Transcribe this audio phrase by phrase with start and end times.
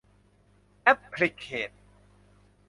[0.81, 1.71] แอพพลิแคด